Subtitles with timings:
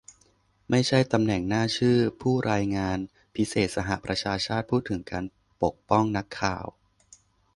[0.69, 2.97] ไม่ใช่ตำแหน่งหน้าชื่อ ผู้รายงาน
[3.35, 5.23] พิเศษสหประชาชาติพูดถึงการ
[5.63, 6.65] ปกป้องนักข่าว